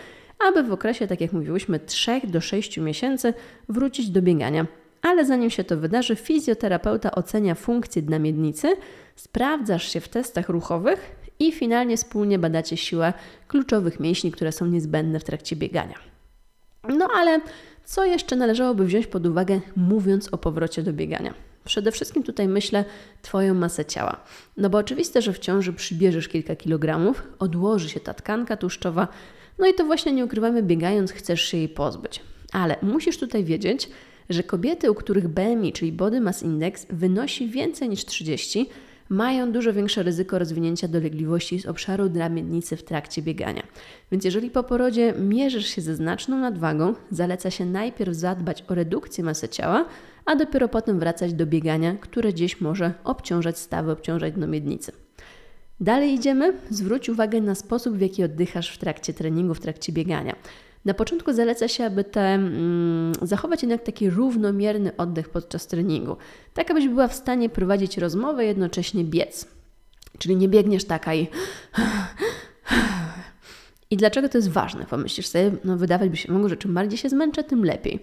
aby 0.48 0.64
w 0.64 0.72
okresie, 0.72 1.08
tak 1.08 1.22
jak 1.22 1.34
mówiłyśmy, 1.34 1.80
3 1.80 2.22
do 2.24 2.42
6 2.42 2.78
miesięcy 2.78 3.34
wrócić 3.70 4.10
do 4.10 4.22
biegania. 4.22 4.66
Ale 5.02 5.26
zanim 5.26 5.50
się 5.50 5.64
to 5.64 5.78
wydarzy, 5.78 6.16
fizjoterapeuta 6.16 7.12
ocenia 7.12 7.56
funkcję 7.56 8.02
dna 8.02 8.20
miednicy, 8.20 8.68
sprawdzasz 9.16 9.94
się 9.94 10.00
w 10.00 10.10
testach 10.10 10.50
ruchowych 10.50 11.16
i 11.40 11.52
finalnie 11.52 11.98
wspólnie 11.98 12.40
badacie 12.40 12.78
siłę 12.78 13.14
kluczowych 13.48 14.00
mięśni, 14.00 14.32
które 14.32 14.52
są 14.52 14.66
niezbędne 14.66 15.20
w 15.20 15.24
trakcie 15.24 15.56
biegania. 15.56 15.96
No 16.90 17.08
ale 17.16 17.42
co 17.86 18.06
jeszcze 18.06 18.36
należałoby 18.36 18.86
wziąć 18.86 19.08
pod 19.08 19.26
uwagę, 19.26 19.62
mówiąc 19.76 20.30
o 20.32 20.38
powrocie 20.38 20.84
do 20.84 20.94
biegania? 20.94 21.34
Przede 21.64 21.92
wszystkim 21.92 22.24
tutaj 22.24 22.48
myślę 22.48 22.86
Twoją 23.22 23.54
masę 23.54 23.86
ciała. 23.86 24.24
No 24.58 24.70
bo 24.70 24.78
oczywiste, 24.78 25.22
że 25.22 25.34
w 25.34 25.40
ciąży 25.40 25.74
przybierzesz 25.74 26.28
kilka 26.28 26.56
kilogramów, 26.56 27.24
odłoży 27.40 27.90
się 27.90 28.00
ta 28.00 28.14
tkanka 28.14 28.58
tłuszczowa, 28.58 29.08
no 29.60 29.68
i 29.68 29.74
to 29.74 29.86
właśnie 29.86 30.14
nie 30.14 30.26
ukrywamy, 30.26 30.64
biegając 30.64 31.12
chcesz 31.12 31.42
się 31.42 31.58
jej 31.58 31.70
pozbyć. 31.70 32.22
Ale 32.52 32.76
musisz 32.82 33.18
tutaj 33.18 33.44
wiedzieć, 33.44 33.90
że 34.30 34.44
kobiety, 34.44 34.92
u 34.92 34.96
których 34.96 35.28
BMI, 35.28 35.74
czyli 35.74 35.92
Body 35.92 36.22
Mass 36.22 36.44
Index, 36.44 36.88
wynosi 36.90 37.50
więcej 37.50 37.90
niż 37.90 38.06
30, 38.06 38.70
mają 39.10 39.52
dużo 39.52 39.74
większe 39.74 40.04
ryzyko 40.04 40.40
rozwinięcia 40.40 40.88
dolegliwości 40.88 41.60
z 41.60 41.66
obszaru 41.66 42.10
dla 42.10 42.30
miednicy 42.30 42.78
w 42.78 42.84
trakcie 42.84 43.22
biegania. 43.22 43.64
Więc 44.12 44.26
jeżeli 44.26 44.50
po 44.50 44.64
porodzie 44.64 45.14
mierzysz 45.20 45.68
się 45.68 45.82
ze 45.82 45.96
znaczną 45.96 46.38
nadwagą, 46.38 46.96
zaleca 47.12 47.52
się 47.52 47.66
najpierw 47.66 48.16
zadbać 48.16 48.64
o 48.68 48.76
redukcję 48.76 49.24
masy 49.24 49.50
ciała, 49.50 49.86
a 50.26 50.36
dopiero 50.36 50.68
potem 50.68 51.00
wracać 51.00 51.34
do 51.34 51.46
biegania, 51.46 51.96
które 52.02 52.34
gdzieś 52.34 52.62
może 52.62 52.94
obciążać 53.04 53.60
stawy, 53.60 53.92
obciążać 53.92 54.34
miednicy. 54.36 54.92
Dalej 55.82 56.14
idziemy. 56.14 56.54
Zwróć 56.70 57.10
uwagę 57.10 57.42
na 57.42 57.56
sposób, 57.56 57.98
w 57.98 58.02
jaki 58.02 58.24
oddychasz 58.24 58.70
w 58.72 58.78
trakcie 58.78 59.14
treningu, 59.14 59.54
w 59.54 59.60
trakcie 59.60 59.94
biegania. 59.94 60.36
Na 60.86 60.94
początku 60.94 61.34
zaleca 61.34 61.68
się, 61.68 61.86
aby 61.86 62.04
te, 62.04 62.22
mm, 62.22 63.14
zachować 63.22 63.62
jednak 63.62 63.84
taki 63.84 64.10
równomierny 64.10 64.96
oddech 64.98 65.30
podczas 65.30 65.68
treningu, 65.68 66.18
tak 66.54 66.72
abyś 66.72 66.88
była 66.88 67.08
w 67.08 67.14
stanie 67.14 67.50
prowadzić 67.50 67.98
rozmowę, 67.98 68.46
jednocześnie 68.46 69.04
biec. 69.04 69.48
Czyli 70.18 70.36
nie 70.36 70.48
biegniesz 70.48 70.86
taka 70.86 71.16
i. 71.16 71.28
I 73.92 73.98
dlaczego 73.98 74.30
to 74.30 74.38
jest 74.38 74.50
ważne? 74.50 74.86
Pomyślisz 74.86 75.28
sobie, 75.28 75.52
no 75.64 75.78
wydawać 75.78 76.10
by 76.10 76.18
się 76.18 76.34
mogło, 76.34 76.50
że 76.50 76.58
czym 76.58 76.74
bardziej 76.74 76.98
się 76.98 77.10
zmęczę, 77.10 77.44
tym 77.44 77.66
lepiej. 77.66 78.00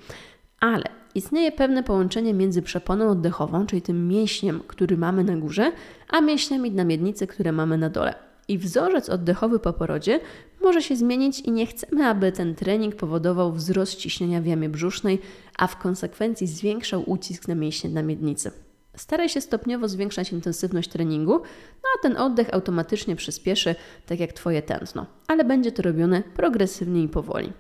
Ale 0.60 0.97
istnieje 1.14 1.52
pewne 1.52 1.82
połączenie 1.82 2.34
między 2.34 2.62
przeponą 2.62 3.10
oddechową, 3.10 3.66
czyli 3.66 3.82
tym 3.82 4.08
mięśniem, 4.08 4.60
który 4.66 4.96
mamy 4.96 5.24
na 5.24 5.36
górze, 5.36 5.72
a 6.08 6.20
mięśniami 6.20 6.70
na 6.70 6.84
miednicy, 6.84 7.26
które 7.26 7.52
mamy 7.52 7.78
na 7.78 7.90
dole. 7.90 8.14
I 8.48 8.58
wzorzec 8.58 9.08
oddechowy 9.08 9.58
po 9.58 9.72
porodzie 9.72 10.20
może 10.62 10.82
się 10.82 10.96
zmienić 10.96 11.40
i 11.40 11.50
nie 11.52 11.66
chcemy, 11.66 12.06
aby 12.06 12.32
ten 12.32 12.54
trening 12.54 12.96
powodował 12.96 13.52
wzrost 13.52 13.96
ciśnienia 13.96 14.40
w 14.40 14.46
jamie 14.46 14.68
brzusznej, 14.68 15.18
a 15.58 15.66
w 15.66 15.78
konsekwencji 15.78 16.46
zwiększał 16.46 17.10
ucisk 17.10 17.48
na 17.48 17.54
mięśnie 17.54 17.90
na 17.90 18.02
miednicy. 18.02 18.50
Staraj 18.96 19.28
się 19.28 19.40
stopniowo 19.40 19.88
zwiększać 19.88 20.32
intensywność 20.32 20.88
treningu, 20.88 21.32
no 21.74 21.88
a 21.98 22.02
ten 22.02 22.16
oddech 22.16 22.54
automatycznie 22.54 23.16
przyspieszy, 23.16 23.74
tak 24.06 24.20
jak 24.20 24.32
Twoje 24.32 24.62
tętno, 24.62 25.06
ale 25.26 25.44
będzie 25.44 25.72
to 25.72 25.82
robione 25.82 26.22
progresywnie 26.22 27.02
i 27.02 27.08
powoli. 27.08 27.52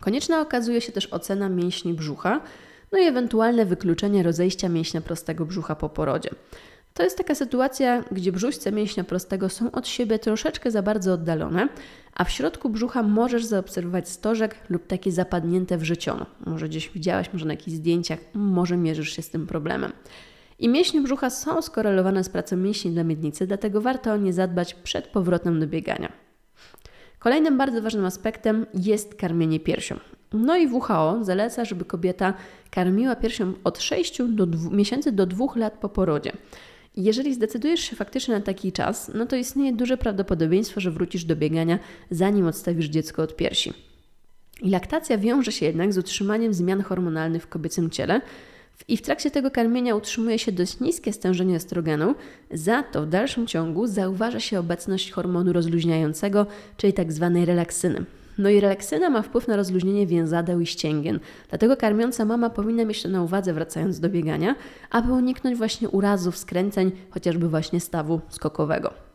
Konieczna 0.00 0.40
okazuje 0.40 0.80
się 0.80 0.92
też 0.92 1.06
ocena 1.06 1.48
mięśni 1.48 1.94
brzucha, 1.94 2.40
no 2.92 2.98
i 2.98 3.02
ewentualne 3.02 3.66
wykluczenie 3.66 4.22
rozejścia 4.22 4.68
mięśnia 4.68 5.00
prostego 5.00 5.46
brzucha 5.46 5.76
po 5.76 5.88
porodzie. 5.88 6.30
To 6.94 7.02
jest 7.02 7.18
taka 7.18 7.34
sytuacja, 7.34 8.04
gdzie 8.12 8.32
brzuszce 8.32 8.72
mięśnia 8.72 9.04
prostego 9.04 9.48
są 9.48 9.70
od 9.72 9.88
siebie 9.88 10.18
troszeczkę 10.18 10.70
za 10.70 10.82
bardzo 10.82 11.12
oddalone, 11.12 11.68
a 12.14 12.24
w 12.24 12.30
środku 12.30 12.70
brzucha 12.70 13.02
możesz 13.02 13.44
zaobserwować 13.44 14.08
stożek 14.08 14.54
lub 14.70 14.86
takie 14.86 15.12
zapadnięte 15.12 15.78
wrzeciono. 15.78 16.26
Może 16.46 16.68
gdzieś 16.68 16.90
widziałaś, 16.90 17.32
może 17.32 17.46
na 17.46 17.52
jakichś 17.52 17.76
zdjęciach, 17.76 18.18
może 18.34 18.76
mierzysz 18.76 19.16
się 19.16 19.22
z 19.22 19.30
tym 19.30 19.46
problemem. 19.46 19.92
I 20.58 20.68
mięśnie 20.68 21.00
brzucha 21.00 21.30
są 21.30 21.62
skorelowane 21.62 22.24
z 22.24 22.28
pracą 22.28 22.56
mięśni 22.56 22.90
dla 22.90 23.04
miednicy, 23.04 23.46
dlatego 23.46 23.80
warto 23.80 24.12
o 24.12 24.16
nie 24.16 24.32
zadbać 24.32 24.74
przed 24.74 25.06
powrotem 25.06 25.60
do 25.60 25.66
biegania. 25.66 26.27
Kolejnym 27.18 27.58
bardzo 27.58 27.82
ważnym 27.82 28.04
aspektem 28.04 28.66
jest 28.74 29.14
karmienie 29.14 29.60
piersią. 29.60 29.98
No 30.32 30.56
i 30.56 30.66
WHO 30.66 31.24
zaleca, 31.24 31.64
żeby 31.64 31.84
kobieta 31.84 32.34
karmiła 32.70 33.16
piersią 33.16 33.52
od 33.64 33.78
6 33.78 34.22
do 34.28 34.46
2, 34.46 34.70
miesięcy 34.70 35.12
do 35.12 35.26
2 35.26 35.46
lat 35.56 35.72
po 35.72 35.88
porodzie. 35.88 36.32
Jeżeli 36.96 37.34
zdecydujesz 37.34 37.80
się 37.80 37.96
faktycznie 37.96 38.34
na 38.34 38.40
taki 38.40 38.72
czas, 38.72 39.10
no 39.14 39.26
to 39.26 39.36
istnieje 39.36 39.72
duże 39.72 39.96
prawdopodobieństwo, 39.96 40.80
że 40.80 40.90
wrócisz 40.90 41.24
do 41.24 41.36
biegania, 41.36 41.78
zanim 42.10 42.46
odstawisz 42.46 42.86
dziecko 42.86 43.22
od 43.22 43.36
piersi. 43.36 43.72
Laktacja 44.62 45.18
wiąże 45.18 45.52
się 45.52 45.66
jednak 45.66 45.92
z 45.92 45.98
utrzymaniem 45.98 46.54
zmian 46.54 46.82
hormonalnych 46.82 47.42
w 47.42 47.48
kobiecym 47.48 47.90
ciele, 47.90 48.20
i 48.88 48.96
w 48.96 49.02
trakcie 49.02 49.30
tego 49.30 49.50
karmienia 49.50 49.94
utrzymuje 49.94 50.38
się 50.38 50.52
dość 50.52 50.80
niskie 50.80 51.12
stężenie 51.12 51.56
estrogenu, 51.56 52.14
za 52.50 52.82
to 52.82 53.02
w 53.02 53.08
dalszym 53.08 53.46
ciągu 53.46 53.86
zauważa 53.86 54.40
się 54.40 54.60
obecność 54.60 55.12
hormonu 55.12 55.52
rozluźniającego, 55.52 56.46
czyli 56.76 56.92
tzw. 56.92 57.32
Tak 57.34 57.46
relaksyny. 57.46 58.04
No 58.38 58.50
i 58.50 58.60
relaksyna 58.60 59.10
ma 59.10 59.22
wpływ 59.22 59.48
na 59.48 59.56
rozluźnienie 59.56 60.06
więzadeł 60.06 60.60
i 60.60 60.66
ścięgien. 60.66 61.20
Dlatego 61.48 61.76
karmiąca 61.76 62.24
mama 62.24 62.50
powinna 62.50 62.84
mieć 62.84 63.02
to 63.02 63.08
na 63.08 63.22
uwadze 63.22 63.52
wracając 63.52 64.00
do 64.00 64.08
biegania, 64.08 64.54
aby 64.90 65.12
uniknąć 65.12 65.58
właśnie 65.58 65.88
urazów, 65.88 66.38
skręceń, 66.38 66.90
chociażby 67.10 67.48
właśnie 67.48 67.80
stawu 67.80 68.20
skokowego. 68.28 69.07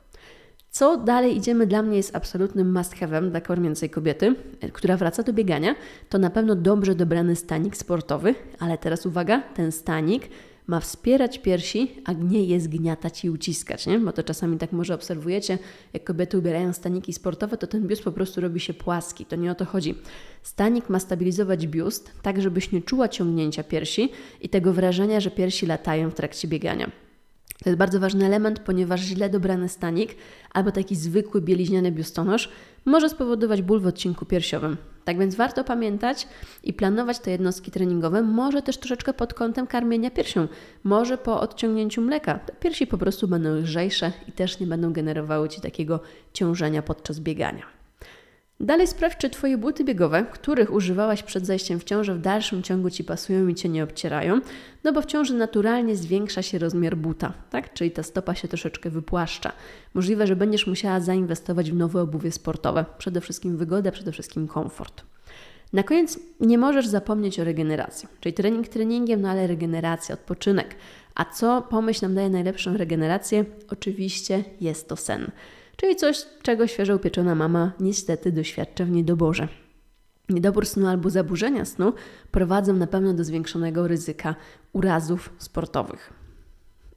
Co 0.74 0.98
dalej 0.98 1.38
idziemy 1.38 1.68
dla 1.68 1.82
mnie 1.82 1.98
jest 1.98 2.16
absolutnym 2.16 2.78
must 2.78 2.96
have'em 2.96 3.30
dla 3.30 3.42
karmiącej 3.42 3.90
kobiety, 3.90 4.36
która 4.74 4.98
wraca 4.98 5.24
do 5.24 5.34
biegania. 5.34 5.76
To 6.10 6.18
na 6.18 6.30
pewno 6.30 6.56
dobrze 6.56 6.96
dobrany 6.96 7.36
stanik 7.36 7.78
sportowy, 7.78 8.36
ale 8.60 8.78
teraz 8.78 9.06
uwaga, 9.06 9.42
ten 9.42 9.72
stanik 9.72 10.30
ma 10.68 10.80
wspierać 10.80 11.40
piersi, 11.40 12.02
a 12.06 12.14
nie 12.14 12.44
je 12.44 12.60
zgniatać 12.60 13.26
i 13.26 13.30
uciskać, 13.30 13.88
nie? 13.88 14.00
Bo 14.00 14.12
to 14.12 14.24
czasami 14.24 14.58
tak 14.58 14.72
może 14.72 14.96
obserwujecie, 14.96 15.58
jak 15.94 16.04
kobiety 16.04 16.38
ubierają 16.38 16.74
staniki 16.74 17.14
sportowe, 17.14 17.58
to 17.58 17.68
ten 17.68 17.88
biust 17.88 18.04
po 18.04 18.12
prostu 18.12 18.42
robi 18.42 18.60
się 18.60 18.74
płaski. 18.74 19.26
To 19.26 19.36
nie 19.36 19.52
o 19.52 19.56
to 19.56 19.66
chodzi. 19.66 19.96
Stanik 20.44 20.90
ma 20.90 21.00
stabilizować 21.00 21.68
biust, 21.68 22.12
tak 22.22 22.42
żebyś 22.42 22.72
nie 22.72 22.82
czuła 22.82 23.08
ciągnięcia 23.08 23.64
piersi 23.64 24.12
i 24.42 24.50
tego 24.50 24.74
wrażenia, 24.74 25.20
że 25.20 25.32
piersi 25.32 25.66
latają 25.66 26.10
w 26.10 26.16
trakcie 26.16 26.48
biegania. 26.48 26.92
To 27.64 27.70
jest 27.70 27.80
bardzo 27.80 28.00
ważny 28.00 28.26
element, 28.26 28.60
ponieważ 28.60 29.02
źle 29.02 29.30
dobrany 29.30 29.70
stanik 29.70 30.16
albo 30.54 30.72
taki 30.72 30.96
zwykły 30.96 31.42
bieliźniany 31.42 31.92
biustonosz 31.92 32.50
może 32.86 33.10
spowodować 33.10 33.62
ból 33.62 33.80
w 33.80 33.88
odcinku 33.88 34.26
piersiowym. 34.26 34.78
Tak 35.06 35.20
więc 35.20 35.36
warto 35.36 35.64
pamiętać 35.64 36.28
i 36.64 36.74
planować 36.74 37.20
te 37.20 37.32
jednostki 37.32 37.72
treningowe, 37.72 38.22
może 38.22 38.62
też 38.62 38.78
troszeczkę 38.78 39.14
pod 39.14 39.34
kątem 39.34 39.68
karmienia 39.68 40.12
piersią. 40.12 40.48
Może 40.84 41.18
po 41.18 41.42
odciągnięciu 41.42 42.02
mleka 42.02 42.40
te 42.40 42.54
piersi 42.54 42.88
po 42.88 42.98
prostu 42.98 43.28
będą 43.28 43.56
lżejsze 43.56 44.12
i 44.28 44.32
też 44.32 44.60
nie 44.60 44.68
będą 44.68 44.94
generowały 44.94 45.50
Ci 45.50 45.62
takiego 45.62 46.00
ciążenia 46.34 46.82
podczas 46.82 47.20
biegania. 47.20 47.83
Dalej 48.64 48.88
sprawdź, 48.88 49.18
czy 49.18 49.30
Twoje 49.30 49.58
buty 49.58 49.84
biegowe, 49.84 50.26
których 50.32 50.74
używałaś 50.74 51.24
przed 51.24 51.46
zajściem 51.46 51.80
w 51.80 51.84
ciążę, 51.84 52.16
w 52.16 52.22
dalszym 52.22 52.64
ciągu 52.64 52.90
Ci 52.90 53.04
pasują 53.04 53.48
i 53.48 53.56
Cię 53.56 53.70
nie 53.70 53.84
obcierają, 53.84 54.42
no 54.84 54.94
bo 54.94 55.02
w 55.02 55.06
ciąży 55.06 55.34
naturalnie 55.34 55.96
zwiększa 55.96 56.42
się 56.42 56.60
rozmiar 56.60 56.98
buta, 56.98 57.34
tak? 57.50 57.74
Czyli 57.74 57.92
ta 57.92 58.04
stopa 58.04 58.36
się 58.36 58.48
troszeczkę 58.48 58.90
wypłaszcza. 58.90 59.52
Możliwe, 59.94 60.28
że 60.28 60.36
będziesz 60.36 60.68
musiała 60.68 61.00
zainwestować 61.00 61.72
w 61.72 61.76
nowe 61.76 62.02
obuwie 62.02 62.32
sportowe. 62.32 62.86
Przede 62.98 63.22
wszystkim 63.22 63.58
wygodę, 63.58 63.92
przede 63.92 64.12
wszystkim 64.12 64.48
komfort. 64.48 65.04
Na 65.74 65.84
koniec 65.84 66.20
nie 66.40 66.58
możesz 66.58 66.88
zapomnieć 66.88 67.40
o 67.40 67.44
regeneracji, 67.44 68.08
czyli 68.20 68.34
trening 68.34 68.68
treningiem, 68.68 69.22
no 69.22 69.30
ale 69.30 69.48
regeneracja, 69.48 70.16
odpoczynek. 70.16 70.76
A 71.16 71.26
co 71.26 71.62
pomyśl 71.62 72.06
nam 72.06 72.16
daje 72.16 72.30
najlepszą 72.30 72.78
regenerację? 72.78 73.46
Oczywiście 73.70 74.44
jest 74.62 74.90
to 74.90 74.96
sen 74.96 75.32
czyli 75.76 75.96
coś, 75.96 76.26
czego 76.42 76.68
świeżo 76.68 76.96
upieczona 76.96 77.36
mama 77.36 77.72
niestety 77.80 78.32
doświadcza 78.32 78.86
w 78.86 78.92
niedoborze. 78.92 79.48
Niedobór 80.30 80.66
snu 80.66 80.88
albo 80.88 81.10
zaburzenia 81.10 81.66
snu 81.66 81.94
prowadzą 82.32 82.74
na 82.74 82.88
pewno 82.88 83.14
do 83.14 83.24
zwiększonego 83.24 83.88
ryzyka 83.88 84.36
urazów 84.74 85.30
sportowych. 85.38 86.14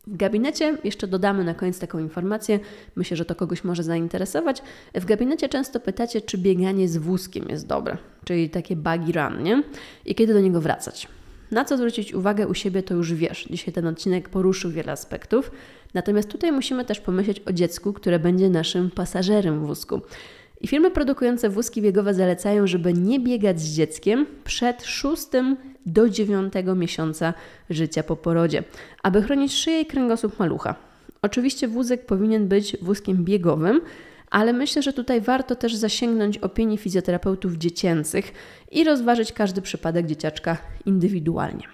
W 0.07 0.17
gabinecie, 0.17 0.79
jeszcze 0.85 1.07
dodamy 1.07 1.45
na 1.45 1.55
koniec 1.55 1.79
taką 1.79 1.99
informację, 1.99 2.61
myślę, 2.97 3.17
że 3.17 3.25
to 3.25 3.35
kogoś 3.35 3.65
może 3.65 3.83
zainteresować. 3.83 4.63
W 4.95 5.05
gabinecie 5.05 5.49
często 5.49 5.81
pytacie, 5.81 6.21
czy 6.21 6.39
bieganie 6.39 6.89
z 6.89 6.97
wózkiem 6.97 7.49
jest 7.49 7.67
dobre, 7.67 7.99
czyli 8.25 8.51
takie 8.51 8.77
buggy 8.77 9.13
run, 9.13 9.43
nie? 9.43 9.63
I 10.05 10.15
kiedy 10.15 10.35
do 10.35 10.41
niego 10.41 10.61
wracać. 10.61 11.09
Na 11.51 11.65
co 11.65 11.77
zwrócić 11.77 12.15
uwagę 12.15 12.49
u 12.49 12.55
siebie, 12.55 12.83
to 12.83 12.95
już 12.95 13.15
wiesz. 13.15 13.49
Dzisiaj 13.51 13.75
ten 13.75 13.87
odcinek 13.87 14.29
poruszył 14.29 14.71
wiele 14.71 14.93
aspektów. 14.93 15.51
Natomiast 15.95 16.29
tutaj 16.29 16.53
musimy 16.53 16.85
też 16.85 17.01
pomyśleć 17.01 17.43
o 17.47 17.53
dziecku, 17.53 17.93
które 17.93 18.19
będzie 18.19 18.51
naszym 18.51 18.91
pasażerem 18.91 19.67
wózku. 19.67 20.01
I 20.61 20.69
firmy 20.69 20.91
produkujące 20.91 21.51
wózki 21.51 21.83
biegowe 21.83 22.15
zalecają, 22.15 22.67
żeby 22.67 22.93
nie 22.93 23.21
biegać 23.21 23.61
z 23.61 23.75
dzieckiem 23.75 24.27
przed 24.45 24.85
szóstym 24.85 25.57
do 25.87 26.09
dziewiątego 26.09 26.75
miesiąca 26.75 27.35
życia 27.71 28.03
po 28.03 28.17
porodzie, 28.17 28.65
aby 29.03 29.23
chronić 29.23 29.53
szyję 29.55 29.81
i 29.81 29.87
kręgosłup 29.87 30.39
malucha. 30.39 30.75
Oczywiście 31.23 31.69
wózek 31.69 32.07
powinien 32.07 32.49
być 32.49 32.77
wózkiem 32.83 33.25
biegowym, 33.25 33.81
ale 34.31 34.53
myślę, 34.53 34.83
że 34.83 34.93
tutaj 34.93 35.21
warto 35.21 35.57
też 35.57 35.75
zasięgnąć 35.75 36.39
opinii 36.39 36.79
fizjoterapeutów 36.79 37.57
dziecięcych 37.57 38.33
i 38.71 38.85
rozważyć 38.85 39.33
każdy 39.33 39.63
przypadek 39.63 40.07
dzieciaczka 40.07 40.59
indywidualnie. 40.85 41.65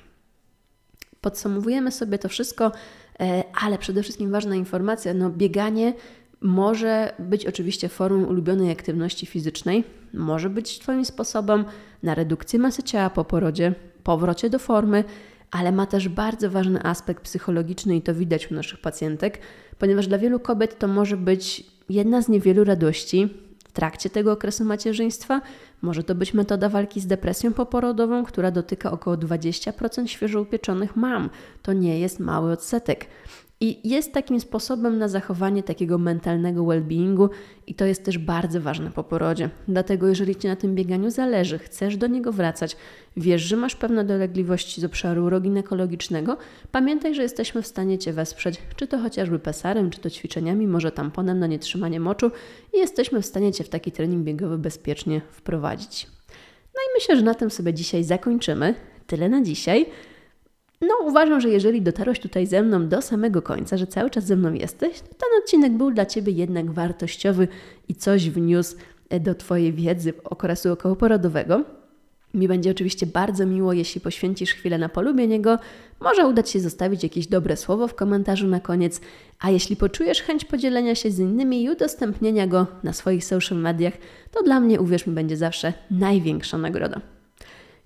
Podsumowujemy 1.21 1.92
sobie 1.92 2.18
to 2.18 2.28
wszystko, 2.28 2.73
e, 3.21 3.44
ale 3.62 3.78
przede 3.78 4.02
wszystkim 4.02 4.30
ważna 4.30 4.56
informacja: 4.56 5.14
no, 5.14 5.30
bieganie 5.30 5.92
może 6.40 7.12
być 7.18 7.47
oczywiście 7.47 7.88
formą 7.88 8.25
ulubionej 8.25 8.71
aktywności 8.71 9.26
fizycznej, 9.26 9.85
może 10.14 10.50
być 10.50 10.78
Twoim 10.78 11.04
sposobem 11.04 11.64
na 12.02 12.14
redukcję 12.14 12.59
masy 12.59 12.82
ciała 12.82 13.11
po 13.11 13.25
porodzie, 13.25 13.75
powrocie 14.04 14.50
do 14.50 14.59
formy, 14.59 15.04
ale 15.50 15.73
ma 15.73 15.87
też 15.87 16.09
bardzo 16.09 16.50
ważny 16.50 16.82
aspekt 16.82 17.23
psychologiczny 17.23 17.97
i 17.97 18.02
to 18.02 18.14
widać 18.14 18.50
u 18.50 18.54
naszych 18.54 18.80
pacjentek, 18.80 19.38
ponieważ 19.78 20.06
dla 20.06 20.18
wielu 20.18 20.40
kobiet 20.40 20.78
to 20.78 20.88
może 20.88 21.16
być 21.16 21.72
jedna 21.89 22.23
z 22.23 22.29
niewielu 22.29 22.65
radości 22.65 23.29
w 23.69 23.73
trakcie 23.73 24.11
tego 24.11 24.33
okresu 24.33 24.65
macierzyństwa. 24.65 25.41
Może 25.83 26.05
to 26.05 26.15
być 26.15 26.35
metoda 26.35 26.69
walki 26.69 27.01
z 27.01 27.07
depresją 27.07 27.53
poporodową, 27.53 28.25
która 28.25 28.51
dotyka 28.51 28.91
około 28.91 29.17
20% 29.17 30.07
świeżo 30.07 30.41
upieczonych 30.41 30.97
mam. 30.97 31.31
To 31.62 31.73
nie 31.73 32.01
jest 32.01 32.21
mały 32.21 32.53
odsetek. 32.53 33.07
I 33.64 33.88
jest 33.88 34.12
takim 34.12 34.40
sposobem 34.40 34.99
na 34.99 35.09
zachowanie 35.09 35.62
takiego 35.62 35.99
mentalnego 35.99 36.62
well-beingu 36.62 37.28
i 37.66 37.75
to 37.75 37.85
jest 37.85 38.04
też 38.04 38.19
bardzo 38.19 38.61
ważne 38.61 38.90
po 38.90 39.04
porodzie. 39.04 39.50
Dlatego 39.69 40.09
jeżeli 40.09 40.37
Ci 40.37 40.47
na 40.47 40.57
tym 40.57 40.75
bieganiu 40.75 41.11
zależy, 41.11 41.59
chcesz 41.59 41.97
do 41.97 42.07
niego 42.07 42.33
wracać, 42.33 42.76
wiesz, 43.16 43.42
że 43.42 43.57
masz 43.57 43.76
pewne 43.76 44.04
dolegliwości 44.04 44.81
z 44.81 44.85
obszaru 44.85 45.25
uroginekologicznego, 45.25 46.37
pamiętaj, 46.73 47.14
że 47.14 47.23
jesteśmy 47.23 47.62
w 47.62 47.66
stanie 47.66 47.99
Cię 47.99 48.12
wesprzeć, 48.12 48.62
czy 48.76 48.87
to 48.87 48.99
chociażby 48.99 49.38
pesarem, 49.38 49.90
czy 49.90 50.00
to 50.00 50.11
ćwiczeniami, 50.11 50.66
może 50.66 50.92
tamponem 50.92 51.38
na 51.38 51.47
nietrzymanie 51.47 52.00
moczu 52.00 52.31
i 52.75 52.78
jesteśmy 52.78 53.23
w 53.23 53.26
stanie 53.26 53.52
Cię 53.52 53.64
w 53.64 53.69
taki 53.69 53.92
trening 53.92 54.25
biegowy 54.25 54.59
bezpiecznie 54.59 55.21
wprowadzić. 55.31 56.07
No 56.75 56.81
i 56.81 56.88
myślę, 56.95 57.16
że 57.16 57.23
na 57.23 57.35
tym 57.35 57.50
sobie 57.50 57.75
dzisiaj 57.75 58.04
zakończymy. 58.04 58.75
Tyle 59.07 59.28
na 59.28 59.42
dzisiaj. 59.42 59.87
No, 60.83 60.95
uważam, 61.07 61.41
że 61.41 61.49
jeżeli 61.49 61.83
dotarłeś 61.83 62.21
tutaj 62.21 62.47
ze 62.47 62.62
mną 62.62 62.89
do 62.89 63.03
samego 63.03 63.43
końca, 63.43 63.77
że 63.77 63.87
cały 63.87 64.11
czas 64.11 64.25
ze 64.25 64.37
mną 64.37 64.53
jesteś, 64.53 65.01
to 65.01 65.09
ten 65.09 65.29
odcinek 65.43 65.73
był 65.73 65.91
dla 65.91 66.07
Ciebie 66.07 66.33
jednak 66.33 66.71
wartościowy 66.71 67.49
i 67.89 67.95
coś 67.95 68.31
wniósł 68.31 68.77
e, 69.11 69.21
do 69.21 69.35
Twojej 69.35 69.73
wiedzy 69.73 70.12
okresu 70.25 70.73
okołoporodowego. 70.73 71.65
Mi 72.35 72.49
będzie 72.49 72.71
oczywiście 72.71 73.07
bardzo 73.07 73.47
miło, 73.47 73.73
jeśli 73.73 74.01
poświęcisz 74.01 74.55
chwilę 74.55 74.79
na 74.79 74.89
polubienie 74.89 75.41
go. 75.41 75.59
Może 76.01 76.27
udać 76.27 76.51
się 76.51 76.61
zostawić 76.61 77.03
jakieś 77.03 77.27
dobre 77.27 77.57
słowo 77.57 77.89
w 77.89 77.95
komentarzu 77.95 78.47
na 78.47 78.61
koniec, 78.61 79.01
a 79.41 79.51
jeśli 79.51 79.77
poczujesz 79.77 80.23
chęć 80.23 80.45
podzielenia 80.45 80.95
się 80.95 81.11
z 81.11 81.19
innymi 81.19 81.62
i 81.62 81.71
udostępnienia 81.71 82.47
go 82.47 82.67
na 82.83 82.93
swoich 82.93 83.25
social 83.25 83.59
mediach, 83.59 83.95
to 84.31 84.43
dla 84.43 84.61
mnie, 84.61 84.81
uwierz 84.81 85.07
mi, 85.07 85.15
będzie 85.15 85.37
zawsze 85.37 85.73
największa 85.91 86.59
nagroda. 86.59 87.01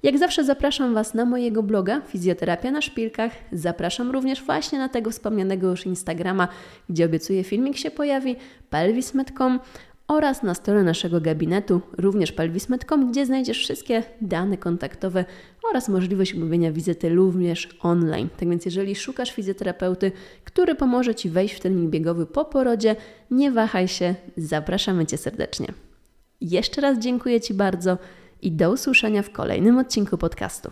Jak 0.07 0.19
zawsze 0.19 0.45
zapraszam 0.45 0.95
Was 0.95 1.15
na 1.15 1.25
mojego 1.25 1.63
bloga 1.63 2.01
Fizjoterapia 2.01 2.71
na 2.71 2.83
Szpilkach. 2.83 3.33
Zapraszam 3.53 4.11
również 4.11 4.43
właśnie 4.45 4.79
na 4.79 4.89
tego 4.89 5.11
wspomnianego 5.11 5.71
już 5.71 5.87
Instagrama, 5.87 6.49
gdzie 6.89 7.05
obiecuję 7.07 7.45
filmik 7.45 7.77
się 7.77 7.91
pojawi, 7.91 8.37
pelvis.com 8.71 9.61
oraz 10.09 10.43
na 10.43 10.55
stronę 10.55 10.83
naszego 10.83 11.21
gabinetu, 11.21 11.81
również 11.99 12.33
pelvis.com, 12.33 13.11
gdzie 13.11 13.27
znajdziesz 13.27 13.59
wszystkie 13.59 14.03
dane 14.21 14.57
kontaktowe 14.57 15.25
oraz 15.71 15.89
możliwość 15.89 16.35
umówienia 16.35 16.73
wizyty 16.73 17.09
również 17.09 17.69
online. 17.83 18.29
Tak 18.37 18.49
więc 18.49 18.65
jeżeli 18.65 18.97
szukasz 18.97 19.33
fizjoterapeuty, 19.33 20.13
który 20.45 20.75
pomoże 20.75 21.15
Ci 21.15 21.31
wejść 21.31 21.55
w 21.55 21.61
trening 21.61 21.91
biegowy 21.91 22.27
po 22.27 22.45
porodzie, 22.45 22.97
nie 23.31 23.51
wahaj 23.51 23.89
się, 23.89 24.15
zapraszamy 24.37 25.07
Cię 25.07 25.17
serdecznie. 25.17 25.67
Jeszcze 26.41 26.81
raz 26.81 26.99
dziękuję 26.99 27.41
Ci 27.41 27.55
bardzo 27.55 27.99
i 28.43 28.53
do 28.53 28.71
usłyszenia 28.71 29.23
w 29.23 29.31
kolejnym 29.31 29.79
odcinku 29.79 30.19
podcastu. 30.19 30.71